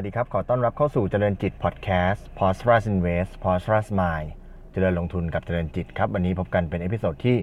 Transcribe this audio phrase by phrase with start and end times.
[0.00, 3.74] สวัสดีครับ ขอต้อนรับเข้าสู่เจริญจิตพอดแคสต์ p o s t r a s Invest p o s t r
[3.76, 4.28] a s Mind
[4.72, 7.36] เจริญลงทุนกับเจริญจิตครับ วันนี้พบกันเป็น episode ที่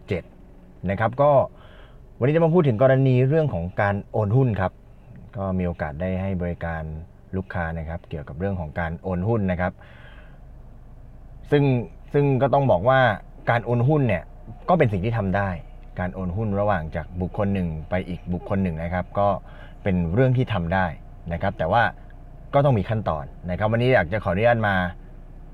[0.00, 1.32] 197 นะครับ ก็
[2.18, 4.72] วันนี้จะมาพูดถึงกรณีเรื่องของการโอนหุ้นครับ
[5.36, 6.82] ก็มีโอกาสได้ให้บริการ
[7.36, 9.72] ลูกค้านะครับ เกี่ยวกับเรื่องของการโอนหุ้นนะครับ
[11.50, 11.64] ซึ่ง
[12.12, 13.00] ซึ่งก็ต้องบอกว่า
[13.50, 14.22] การโอนหุ้นเนี่ย
[14.68, 15.48] ก็เป็นสิ่งที่ทำได้
[15.98, 19.28] การโอนหุ้นระหว่างจากบุคคลหนึ่งไปอีกบุคคลหนึ่งนะครับ ก็
[19.82, 20.86] เป็นเรื่องที่ทำได้
[21.32, 21.82] นะครับ แต่ว่า
[22.54, 24.74] ก็ต้องมีขั้นตอนนะครับ วันนี้อยากจะขออนุญาตมา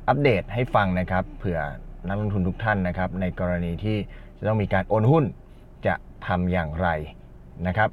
[0.09, 1.61] อัปเดตให้ฟังนะครับเผื่อ
[2.09, 3.97] นักลงทุนทุกท่านนะครับ ในกรณีที่
[4.39, 5.25] จะต้องมีการโอนหุ้น
[5.87, 5.95] จะ
[6.27, 6.89] ทำอย่างไร
[7.67, 7.91] นะครับ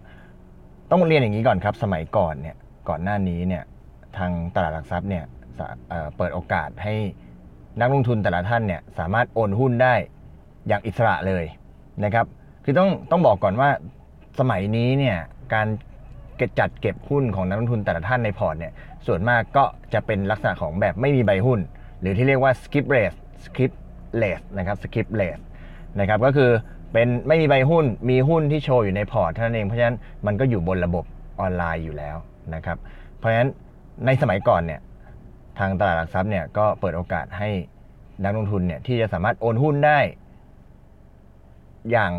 [0.92, 2.56] ต้องเรียนอย่างนี้ก่อนครับ สมัยก่อนเนี่ย
[2.90, 3.64] ก่อนหน้านี้เนี่ย
[4.18, 5.24] ทางตลาดหลักทรัพย์เนี่ย
[5.90, 6.94] เเปิดโอกาสให้
[7.80, 9.94] นักลงทุนแต่ละท่านเนี่ยสามารถโอนหุ้นได้
[10.68, 11.46] อย่างอิสระเลย
[12.04, 12.26] นะครับ
[12.64, 13.70] คือต้องต้องบอกก่อนว่า
[14.40, 15.18] สมัยนี้เนี่ย
[15.54, 15.68] การ
[16.60, 18.74] จัดเก็บหุ้นของนักลงทุนแต่ละท่านในพอร์ตเนี่ย
[19.08, 21.60] ส่วนมากก็จะเป็นลักษณะของแบบไม่มีใบหุ้น
[22.02, 25.40] หรือที่เรียกว่า scripless scripless นะครับ scripless
[26.00, 26.52] นะครับก็คือ
[26.94, 31.06] เป็นไม่มีใบหุ้นมีหุ้นที่โชว์อยู่ในพอร์ตเท่านั้นเองเพราะฉะนั้นมันก็อยู่บนระบบ
[31.40, 32.18] ออนไลน์อยู่แล้ว
[32.54, 32.78] นะครับ
[33.18, 33.50] เพราะฉะนั้น
[34.06, 34.82] ในสมัยก่อนเนี่ย
[35.60, 37.50] ทางตลาดหลักทรัพย์เนี่ยก็เปิดโอกาสให้
[38.24, 40.00] นักลงทุนเนี่ยที่จะสามารถโอนหุ้นได้
[41.92, 42.12] อย่าง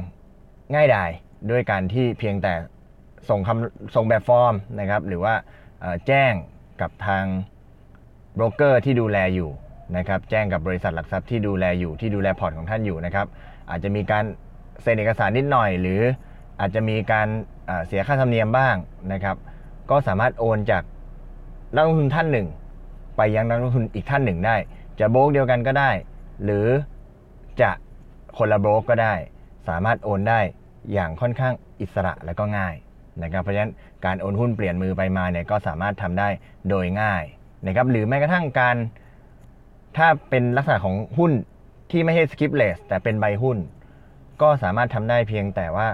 [0.74, 1.10] ง่ายดาย
[1.50, 2.54] ด้วยการที่เพียงแต่
[3.28, 5.34] ส่งคำส่งแบบฟอร์มนะครับ หรือว่า
[6.06, 6.32] แจ้ง
[6.80, 7.24] กับทาง
[8.34, 9.50] โบรกเกอร์ที่ดูแลอยู่
[9.96, 13.26] นะครับ แจ้งกับบริษัทหลักทรัพย์ที่ดูแลอยู่ที่ดูแลพอร์ตของท่านอยู่นะครับ
[13.70, 14.24] อาจจะมีการ
[14.82, 16.00] เซ็นเอกสารนิดหน่อย หรือ
[16.60, 17.28] อาจจะมีการ
[17.86, 18.76] เสียค่าธรรมเนียมบ้าง
[19.12, 19.36] นะครับ
[19.90, 20.82] ก็สามารถโอนจาก
[21.74, 22.46] นักลงทุนท่านหนึ่ง
[23.16, 24.56] ไปยังนักลงทุนอีกท่านหนึ่งได้
[25.00, 25.90] จะโบรกเดียวกันก็ได้
[26.44, 26.66] หรือ
[27.60, 27.70] จะ
[28.38, 29.14] คนละโบรกก็ได้
[29.68, 30.40] สามารถโอนได้
[30.92, 32.74] อย่างค่อนข้างอิสระและก็ง่าย
[33.22, 33.72] นะครับเพราะฉะนั้น
[34.04, 36.28] การโอนหุ้นเปลี่ยนมือไปมาเนี่ยก็สามารถทำได้
[36.68, 37.24] โดยง่าย
[37.66, 38.76] นะครับหรือแม้กระทั่งการ
[39.96, 41.32] ถ้าเป็นลักษณะของหุ้น
[41.90, 43.58] ที่ไม่ใช่ skip less แต่เป็นใบหุ้น
[44.42, 45.88] ก็สามารถทำได้เพียงแต่ว่า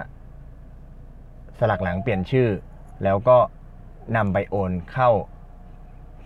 [1.59, 2.49] สลักหลังเปลี่ยนชื่อ
[3.03, 3.37] แล้วก็
[4.17, 5.09] นำไปโอนเข้า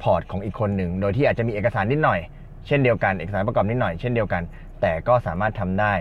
[0.01, 2.19] พอร์ตของอีกคนหนึ่ง โดยที่อาจจะมีเอกสารนิดหน่อย
[2.67, 4.43] เช่นเดียวกันเอกสารประกอบนิดหน่อยเช่นเดียวกัน
[4.81, 5.93] แต่ก็สามารถทำได้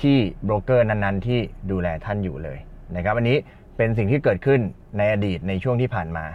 [0.00, 1.40] ที่โบรกเกอร์นั้นๆ ที่
[1.70, 2.58] ดูแลท่านอยู่เลย
[2.96, 3.38] นะครับอันนี้
[3.76, 4.60] เป็นสิ่งที่เกิดขึ้น
[4.98, 6.26] ในอดีตในช่วงที่ผ่านมา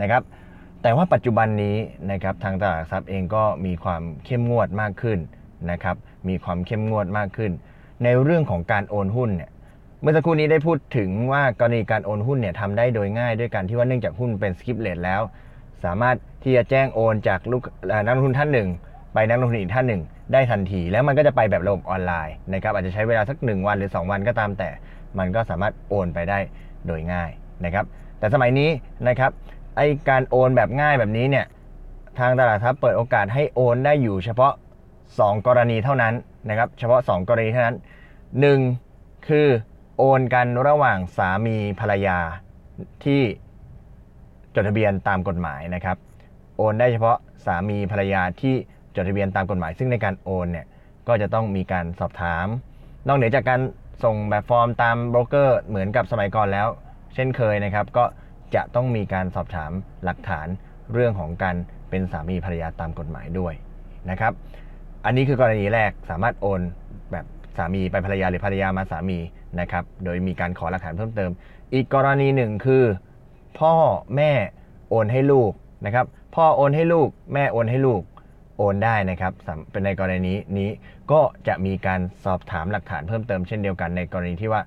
[0.00, 0.22] นะครับ
[0.82, 1.76] แต่ว่าปัจจุบันนี้
[2.10, 5.18] นะครับทางตลาดหักทรัพย์เองก็มีความเข้มงวดมากขึ้น
[5.70, 5.96] นะครับ
[6.28, 7.52] มีความเข้มงวดมากขึ้น
[8.04, 9.50] ในเรื่องของการโอนหุ้นเนี่ย
[10.00, 15.22] เมื่อสักครู่นี้ได้พูดถึงว่ากรณีการโอนหุ้นเนี่ยทำได้โดยง่ายด้วยการที่ว่าเนื่องจากหุ้นเป็น scripless แล้ว
[15.84, 17.62] สามารถที่จะแจ้งโอนจากลูก
[18.04, 18.68] นักลงทุนท่านหนึ่ง
[19.14, 24.68] ไปนักลงทุนอีกท่านหนึ่ง ได้ทันที แล้วมันก็จะไปแบบระบบออนไลน์นะครับอาจจะใช้เวลาสัก 1 วันหรือ 2 วันก็ตามแต่
[25.18, 26.38] มันก็สามารถโอนไปได้
[26.86, 27.30] โดยง่าย
[27.64, 27.84] นะครับ
[28.18, 28.70] แต่สมัยนี้
[29.08, 29.30] นะครับ
[29.76, 31.46] ไอการโอนแบบง่ายแบบนี้เนี่ย
[32.18, 34.52] ทางตลาดทรัพย์เปิดโอกาสให้โอนได้อยู่เฉพาะ
[34.98, 36.14] 2 กรณีเท่านั้น
[36.48, 37.76] นะครับ เฉพาะ 2 กรณีเท่านั้น
[38.50, 39.46] 1 คือ
[39.98, 42.18] โอนกันระหว่างสามีภรรยา
[43.04, 43.22] ที่
[44.54, 45.96] จดทะเบียนตามกฎหมายนะครับ
[46.56, 47.16] โอนได้เฉพาะ
[47.46, 48.54] สามีภรรยาที่
[48.94, 50.66] จดทะเบียนตามกฎหมาย ซึ่งในการโอนเนี่ย
[51.08, 52.46] ก็จะต้องมีการสอบถาม
[53.06, 53.60] นอกเหนือจากการ
[54.04, 56.68] ส่งแบบฟอร์มตามโบรกเกอร์เหมือนกับสมัยก่อนแล้ว
[57.14, 58.04] เช่นเคยนะครับ ก็
[58.54, 59.70] จะต้องมีการสอบถาม
[60.04, 60.46] หลักฐาน
[60.92, 61.56] เรื่องของการ
[61.90, 63.54] เป็นสามีภรรยาตามกฎหมายด้วย
[64.10, 64.32] นะครับ
[65.04, 66.60] อันนี้คือกรณีแรกสามารถโอน
[67.12, 67.26] แบบ
[67.56, 69.18] สามีไปภรรยาหรือภรรยามาสามี
[69.60, 71.30] นะครับ โดยมีการขอหลักฐานเพิ่มเติม
[71.74, 72.84] อีกกรณีหนึ่งคือ
[73.58, 73.74] พ่อ
[74.16, 74.32] แม่
[74.90, 75.52] โอนให้ลูก
[75.86, 78.02] นะครับ พ่อโอนให้ลูก แม่โอนให้ลูก
[78.56, 79.32] โอนได้นะครับ
[79.70, 80.70] เป็นในกรณีนี้
[81.12, 84.62] ก็จะมีการสอบถามหลักฐานเพิ่มเติมเช่นเดียวกันในกรณีที่ว่า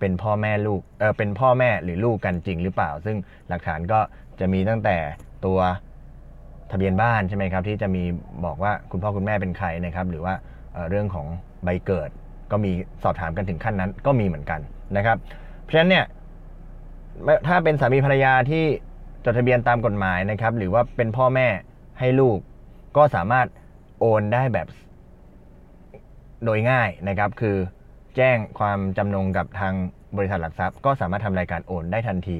[0.00, 3.16] เป็นพ่อแม่ลูกเออเป็นพ่อแม่หรือลูกกันจริงหรือเปล่า ซึ่ง
[3.48, 4.00] หลักฐานก็
[4.40, 4.96] จะมีตั้งแต่
[5.44, 5.58] ตัว
[6.70, 8.02] ทะเบียนบ้านใช่ไหมครับ ที่จะมี
[8.44, 10.34] บอกว่าคุณพ่อคุณแม่เป็นใครนะครับ หรือว่า
[10.72, 11.26] เเรื่องของ
[11.64, 12.10] ใบเกิด
[12.50, 12.72] ก็มี
[13.02, 14.60] สอบถามกันถึงขั้นนั้นก็มีเหมือนกัน
[14.96, 15.16] นะครับ
[15.62, 16.06] เพราะฉะนั้นเนี่ย
[17.46, 18.64] ถ้าเป็นสามีภรรยาที่
[19.24, 21.48] จดทะเบียนตามกฎหมายนะครับ หรือว่าเป็นพ่อแม่
[22.00, 22.38] ให้ลูก
[22.96, 23.46] ก็สามารถ
[24.00, 24.68] โอนได้แบบ
[26.44, 27.56] โดยง่ายนะครับ คือ
[28.16, 29.74] แจ้งความจำนงกับทาง
[30.16, 32.38] บริษัทหลักทรัพย์ ก็สามารถทำรายการโอนได้ทันที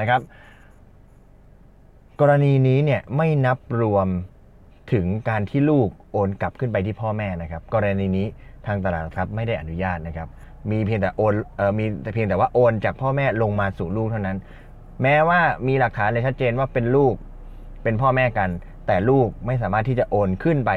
[0.00, 0.20] นะครับ
[2.20, 4.08] กรณีนี้เนี่ยไม่นับรวม
[4.92, 8.26] ถึงการที่ลูกโอนกลับขึ้นไปที่พ่อแม่นะครับ กรณีนี้
[8.66, 10.28] ทางตลาดหลักทรัพย์ไม่ได้อนุญาตนะครับ
[10.70, 14.38] มีเพียงแต่โอนเอ่อมีแต่เพียงแต่ว่าโอนจากพ่อแม่ลงมาสู่ลูกเท่านั้น
[15.02, 17.14] แม้ว่ามีหลักฐานเลยชัดเจนว่าเป็นลูก
[17.82, 18.50] เป็นพ่อแม่กัน
[18.86, 20.70] แต่ลูกไม่สามารถที่จะโอนขึ้นไป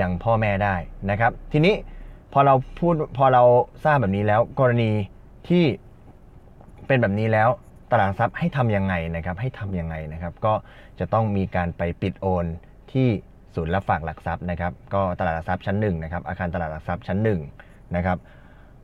[0.00, 0.76] ยังพ่อแม่ได้
[1.10, 1.74] นะครับ ทีนี้
[2.32, 3.42] พอเราพูดพอเรา
[3.84, 4.90] ทราบแบบนี้แล้ว กรณี
[5.48, 5.64] ที่
[6.86, 7.48] เป็นแบบนี้แล้ว
[7.90, 10.54] ตลาดหลักทรัพย์ให้ทำยังไงนะครับ ให้ทำยังไงนะครับ ก็
[10.98, 12.46] จะต้องมีการไปปิดโอน
[12.92, 13.08] ที่
[13.54, 17.40] ศูนย์รับฝากหลักทรัพย์นะครับ ก็ตลาดหลักทรัพย์ชั้นหนึ่งนะครับ อาคารตลาดหลักทรัพย์ชั้นหนึ่ง
[17.96, 18.18] นะครับ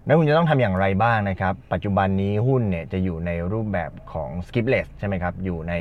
[0.06, 5.75] นักลงทุนจะต้องทำอย่างไรบ้างนะครับ ปัจจุบันนี้หุ้นเนี่ยจะอยู่ในรูปแบบของ skipless ใช่ไหมครับ อยู่ใน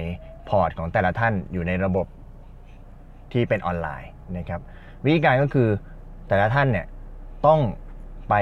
[0.50, 2.06] พอร์ตของแต่ละท่าน อยู่ในระบบ
[3.34, 4.62] ที่เป็นออนไลน์นะครับ
[5.06, 5.70] วิธีการก็คือ
[6.28, 6.86] แต่ละท่านเนี่ย
[7.48, 7.60] ต้อง
[8.30, 8.36] ไป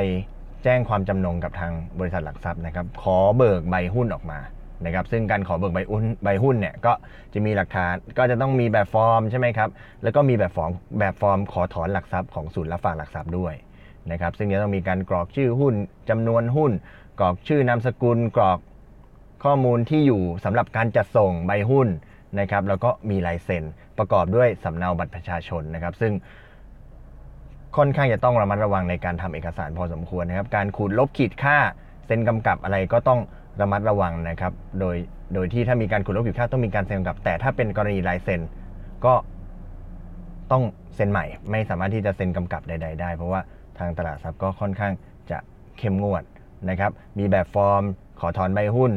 [0.63, 4.39] แจ้งความจำนงกับทางบริษัทหลักทรัพย์นะครับขอเบิกใบหุ้นออกมา
[4.85, 6.93] นะครับซึ่งการขอเบิกใบหุ้นใบหุ้นเนี่ยก็
[7.33, 9.69] จะมีหลักฐานก็จะต้องมีแบบฟอร์มใช่ไหมครับ
[10.03, 13.53] แล้วก็มีแบบฟอร์มแบบฟอร์มขอถอนหลักทรัพย์ของศูนย์รับฝากหลักทรัพย์ด้วย
[14.11, 15.73] นะครับซึ่งจะต้องมีการกรอกชื่อหุ้น
[16.09, 16.71] จำนวนหุ้น
[17.19, 18.59] กรอกชื่อนามสกุลกรอก
[19.43, 21.87] ข้อมูลที่อยู่สำหรับการจัดส่งใบหุ้น
[22.39, 23.63] นะครับแล้วก็มีลายเซ็น
[23.97, 26.13] ประกอบด้วยสำเนาบัตรประชาชนนะครับ ซึ่ง
[27.77, 31.57] ค่อนข้างจะต้องระมัดระวังในการทำเอกสารพอสมควรนะครับ การขูดลบขีดค่า
[32.05, 33.19] เซ็นกำกับอะไรก็ต้อง
[33.61, 34.95] ระมัดระวังนะครับ โดย
[35.33, 38.41] โดยที่ถ้ามีการขูดลบขีดค่าต้องมีการเซ็นกำกับ แต่ถ้าเป็นกรณีลายเซ็น
[39.05, 39.13] ก็
[40.51, 40.63] ต้อง
[40.95, 43.41] เซ็นใหม่ ไม่สามารถที่จะเซ็นกำกับใด ๆ ได้ เพราะว่า
[43.77, 44.93] ทางตลาดทรัพย์ก็ค่อนข้าง
[45.31, 45.37] จะ
[45.77, 46.23] เข้มงวด
[46.69, 47.83] นะครับ มีแบบฟอร์ม
[48.19, 48.91] ขอถอนใบหุ้น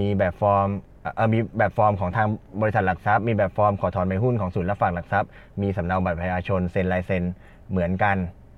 [0.00, 0.68] มีแบบฟอร์ม
[1.14, 2.26] เอ่อมีแบบฟอร์มของทาง
[2.62, 5.28] บริษัทหลักทรัพย์ มีแบบฟอร์มขอถอนใบหุ้นของศูนย์รับฝากหลักทรัพย์
[5.62, 7.22] มีสำเนาบัตรประชาชนเซ็นลายเซ็น
[7.70, 8.16] เหมือนกัน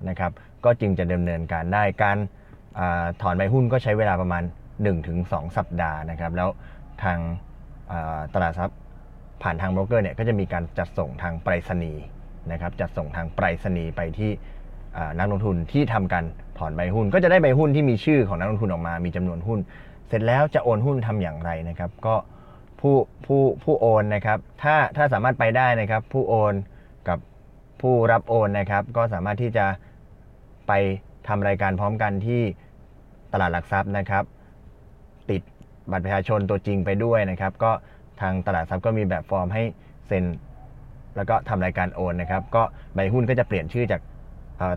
[0.08, 0.32] นะครับ
[0.64, 2.18] ก็จึงจะดำเนินการได้การ
[2.78, 4.42] อาถอนใบหุ้นก็ใช้เวลาประมาณ
[5.00, 6.48] 1-2 สัปดาห์นะครับ แล้ว
[7.02, 7.18] ทาง
[7.92, 8.78] อ่าตลาดทรัพย์
[9.42, 12.02] ผ่านทางโบรกเกอร์เนี่ยก็จะมีการจัดส่งทางไปรษณีย์
[12.52, 14.30] นะครับ จัดส่งทางไปรษณีย์ไปที่
[14.96, 16.24] อ่านักลงทุนที่ทำการ
[16.58, 19.58] ถอนใบหุ้น ก็จะได้ใบหุ้นที่มีชื่อของนักลงทุนออกมา มีจำนวนหุ้น
[20.08, 22.14] เสร็จแล้วจะโอนหุ้นทำอย่างไรนะครับ ก็
[22.80, 26.54] ผู้ผู้ผู้โอนนะครับ ถ้าถ้าสามารถไปได้นะครับ ผู้โอน
[27.08, 27.18] กับ
[27.80, 29.66] ผู้รับโอนนะครับ ก็สามารถที่จะ
[30.68, 30.72] ไป
[31.28, 32.42] ทำรายการพร้อมกันที่
[33.32, 34.24] ตลาดหลักทรัพย์นะครับ
[35.30, 35.42] ติด
[35.90, 37.72] บัตรประชาชนตัวจริงไปด้วยนะครับ ก็
[38.20, 39.62] ทางตลาดทรัพย์ก็มีแบบฟอร์มให้
[40.06, 40.24] เซ็น
[41.16, 42.62] แล้วก็ทำรายการโอนนะครับ ก็
[42.94, 44.00] ใบหุ้นก็จะเปลี่ยนชื่อจาก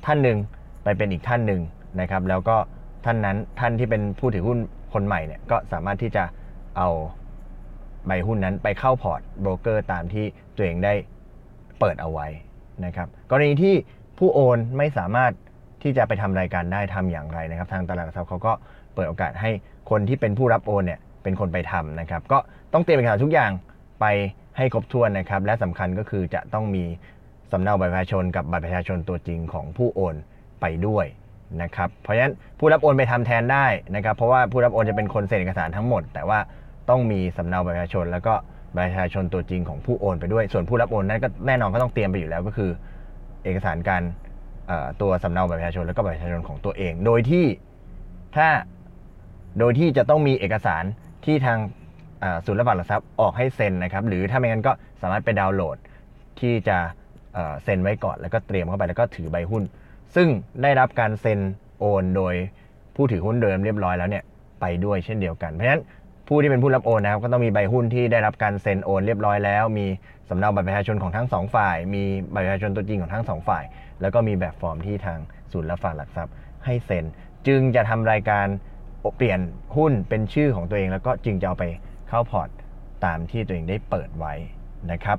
[0.06, 0.38] ท่านหนึ่ง
[0.84, 1.62] ไปเป็นอีกท่านหนึ่ง
[2.02, 2.58] นะครับ แล้วก็
[3.06, 4.60] ท่านนั้นท่านที่เป็นผู้ถือหุ้น
[4.94, 6.24] คนใหม่เนี่ยก็สามารถที่จะ
[6.78, 6.90] เอา
[8.08, 10.26] ใบหุ้นนั้นไปเข้าพอร์ตโบรกเกอร์ตามที่
[10.56, 10.94] ตัวเองได้
[11.80, 12.28] เปิดเอาไว้
[12.86, 13.76] นะครับกรณีที่
[14.18, 15.32] ผู้โอนไม่สามารถ
[15.84, 18.54] ที่จะไปทำรายการได้ทำอย่างไรนะครับ ทางตลาดหลักทรัพย์เขาก็
[18.96, 19.52] เปิดโอกาสให้
[19.90, 22.38] คนที่เป็นผู้รับโอนเนี่ยเป็นคนไปทำนะครับ ก็
[22.74, 23.52] ต้องเตรียมเอกสารทุกอย่าง
[24.00, 24.06] ไป
[24.58, 26.84] ให้ครบถ้วนนะครับ และสำคัญก็คือจะต้องมี
[27.52, 30.16] สำเนาบัตรประชาชนกับบัตรประชาชนตัวจริงของผู้โอน
[30.62, 31.06] ไปด้วย
[31.62, 33.66] นะครับ เพราะฉะนั้นผู้รับโอนไปทำแทนได้
[33.96, 36.40] นะครับ เพราะว่าผู้รับโอนจะเป็นคนเซ็นเอกสารทั้งหมด แต่ว่า
[36.90, 38.34] ต้องมีสำเนาบัตรประชาชน แล้วก็
[38.76, 42.70] บัตรประชาชนตัวจริงของผู้โอนไปด้วย ส่วนผู้รับโอนนั้นก็แน่นอนก็ต้องเตรียมไปอยู่แล้วก็คือ
[43.44, 44.02] เอกสารการ
[45.02, 47.46] ตัวสำเนาบัตรประชาชน แล้วก็บัตรประชาชนของตัวเอง โดยที่
[48.36, 48.48] ถ้า
[49.60, 50.84] โดยที่จะต้องมีเอกสาร
[51.26, 51.58] ที่ทาง
[52.46, 55.78] ศูนย์รับฝากหลักทรัพย์ออกให้เซ็นนะครับ หรือถ้าไม่งั้นก็สามารถไปดาวน์โหลด
[56.40, 56.78] ที่จะ
[57.64, 59.64] เซ็นไว้ก่อนแล้วก็เตรียมเข้าไปแล้วก็ถือใบหุ้น
[60.16, 60.28] ซึ่ง
[60.64, 61.40] ได้รับการเซ็น
[61.80, 62.34] โอนโดย
[62.96, 64.24] ผู้ถือหุ้นเดิมเรียบร้อยแล้วเนี่ย
[64.62, 65.82] ไปด้วยเช่นเดียวกัน เพราะฉะนั้น
[66.28, 69.86] ผู้ที่เป็นผู้รับโอนนะครับก็ต้องมีใบหุ้นที่ได้รับการเซ็นโอนเรียบร้อยแล้ว มี
[70.30, 72.04] สำเนาบัตรประชาชนของทั้งสองฝ่าย มี
[72.34, 73.64] บัตรประชาชนตัวจริงของทั้งสองฝ่าย
[74.02, 75.20] แล้วก็มีแบบฟอร์มที่ทาง
[75.52, 76.34] ศูนย์รับฝากหลักทรัพย์
[76.66, 77.06] ให้เซ็น
[77.48, 78.46] จึงจะทำรายการ
[79.18, 79.40] เปลี่ยน
[79.76, 81.66] หุ้นเป็นชื่อของตัวเอง แล้วก็จึงจะเอาไป
[82.10, 82.50] เข้าพอร์ต
[83.06, 84.34] ตามที่ตัวเองได้เปิดไว้
[84.92, 85.18] นะครับ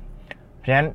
[0.57, 0.87] เพราะฉะนั้น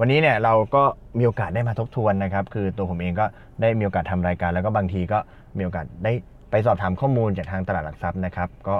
[0.00, 0.84] วันนี้เนี่ยเราก็
[1.18, 3.26] มีโอกาสได้มาทบทวนนะครับ คือตัวผมเองก็
[3.60, 5.18] ได้มีโอกาสทำรายการ แล้วก็บางทีก็
[5.56, 6.12] มีโอกาสได้
[6.50, 8.76] ไปสอบถามข้อมูลจากทางตลาดหลักทรัพย์นะครับ ก็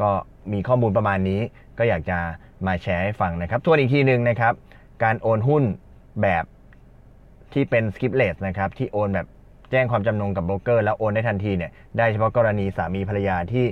[0.00, 0.10] ก็
[0.52, 1.40] มีข้อมูลประมาณนี้
[1.78, 2.18] ก็อยากจะ
[2.66, 4.52] มาแชร์ให้ฟังนะครับทวนอีกทีหนึ่งนะครับ
[5.02, 5.64] การโอนหุ้น
[6.22, 6.44] แบบ
[7.52, 9.26] ที่เป็น skipless นะครับที่โอนแบบ
[9.70, 13.64] แจ้งความจำนงกับโบรกเกอร์แล้วโอนได้ทันทีเนี่ยได้เฉพาะกรณีสามีภรรยาที่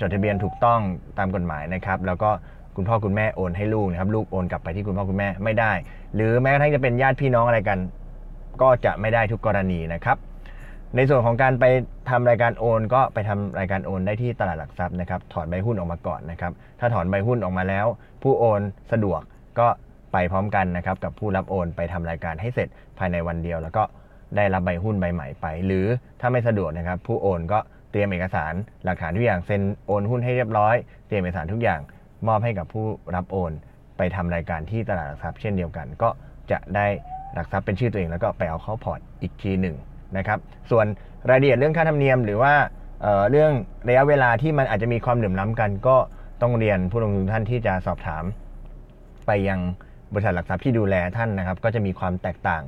[0.00, 0.80] จดทะเบียนถูกต้อง
[1.18, 2.30] ตามกฎหมายนะครับ แล้วก็
[2.76, 5.72] คุณพ่อคุณแม่โอนให้ลูกนะครับ ลูกโอนกลับไปที่คุณพ่อคุณแม่ไม่ได้
[6.14, 7.78] หรือแม้กระทั่งจะเป็นญาติพี่น้องอะไรกัน
[8.62, 10.16] ก็จะไม่ได้ทุกกรณีนะครับ
[10.96, 11.64] ในส่วนของการไป
[12.10, 17.86] ทำรายการโอน ก็ไปทำรายการโอนได้ที่ตลาดหลักทรัพย์นะครับ ถอนใบหุ้นออกมาก่อนนะครับ ถ้าถอนใบหุ้นออกมาแล้ว
[18.22, 18.60] ผู้โอน
[18.92, 19.20] สะดวก
[19.58, 19.68] ก็
[20.12, 23.82] ไปพร้อมกันนะครับ กับผู้รับโอนไปทำรายการให้เสร็จภายในวันเดียว แล้วก็
[24.36, 25.86] ได้รับใบหุ้นใบใหม่ไป หรือ
[26.20, 27.58] ถ้าไม่สะดวกนะครับ ผู้โอนก็
[27.90, 30.74] เตรียมเอกสารหลักฐานทุกอย่างเซ็นโอนหุ้นให้เรียบร้อย
[31.06, 31.80] เตรียมเอกสารทุกอย่าง
[32.28, 33.52] มอบให้กับผู้รับโอน
[33.96, 36.08] ไปทำรายการที่ตลาดหลักทรัพย์เช่นเดียวกัน ก็
[36.50, 36.86] จะได้
[37.34, 39.76] หลักทรัพย์เป็นชื่อตัวเองแล้วก็ไปเอาเข้าพอร์ตอีกทีหนึ่ง
[40.18, 40.38] นะครับ
[40.70, 40.86] ส่วน
[41.28, 42.54] รายละเอียดเรื่องค่าธรรมเนียม หรือว่า
[43.02, 43.52] เเรื่อง
[43.88, 45.96] ระยะเวลาที่มันอาจจะมีความเหลื่อมล้ำกัน ก็
[46.42, 48.24] ต้องเรียนผู้ลงทุนท่านที่จะสอบถาม
[49.26, 49.60] ไปยัง
[50.12, 52.62] บริษัทหลักทรัพย์ที่ดูแลท่านนะครับ ก็จะมีความแตกต่าง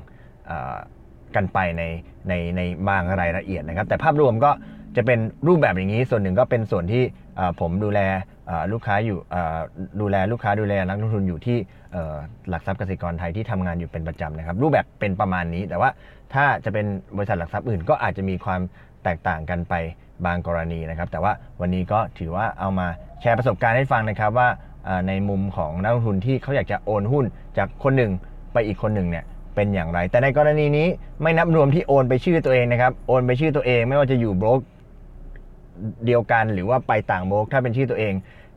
[1.37, 1.83] กันไปใน
[2.29, 4.51] ในในบางรายละเอียดนะครับ แต่ภาพรวมก็
[4.97, 7.03] จะเป็นรูปแบบอย่างนี้ ส่วนหนึ่งก็เป็นส่วนที่
[7.61, 8.01] ผมดูแล
[8.73, 9.19] ลูกค้าอยู่
[10.01, 11.59] ดูแลลูกค้าดูแลนักลงทุนอยู่ที่
[12.49, 15.91] หลักทรัพย์เกสิกรไทยที่ทำงานอยู่เป็นประจำนะครับ รูปแบบเป็นประมาณนี้แต่ว่า
[16.35, 18.61] ถ้าจะเป็นบริษัทหลักทรัพย์อื่น ก็อาจจะมีความ
[19.05, 19.75] แตกต่างกันไป
[20.27, 22.87] บางกรณีนะครับ แต่ว่าวันนี้ก็ถือว่าเอามา
[23.21, 24.49] แชร์ประสบการณ์ให้ฟังนะครับว่า
[25.09, 27.25] ในมุมของนักลงทุนที่เขาอยากจะโอนหุ้น
[27.59, 28.13] จากคนหนึ่ง
[28.53, 30.87] ไปอีกคนหนึ่งเนี่ยเป็นอย่างไร แต่ในกรณีนี้
[31.23, 34.61] ไม่นับรวมที่โอนไปชื่อตัวเองนะครับ โอนไปชื่อตัวเองไม่ว่าจะอยู่โบรก
[36.07, 38.15] เดียวกันหรือว่าไปต่างโบรกถ้าเป็นชื่อตัวเอง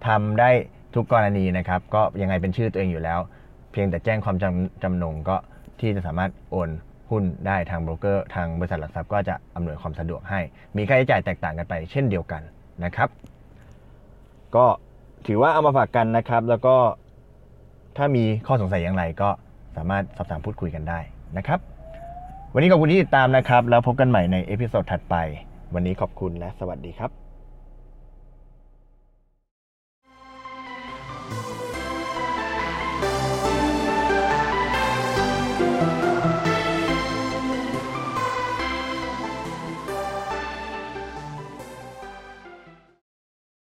[0.07, 0.49] ทำได้
[0.95, 3.19] ทุกกรณีนะครับ ก็ยังไงเป็นชื่อตัวเองอยู่แล้ว
[3.71, 5.35] เพียงแต่แจ้งความจำจำนงก็
[5.79, 6.69] ที่จะสามารถโอน
[7.09, 10.39] หุ้นได้ทางโบรกเกอร์ทางบริษัทหลักทรัพย์ก็จะอำนวยความสะดวกให้
[10.77, 12.41] มีค่าใช้จ่ายแตกต่างกันไปเช่นเดียวกัน
[12.83, 13.09] นะครับ
[14.55, 14.65] ก็
[15.27, 16.75] ถือว่าเอามาฝากกันนะครับ แล้วก็
[17.97, 19.29] ถ้ามีข้อสงสัยอย่างไรก็
[19.75, 20.99] สามารถสอบถามพูดคุยกันได้
[21.37, 21.59] นะครับ
[22.53, 25.15] วันนี้ขอบคุณที่ติดตามนะครับ แล้วพบกันใหม่ในเอพิโซดถัดไป
[25.73, 27.28] วันนี้ขอบคุณและสวัสดีครับ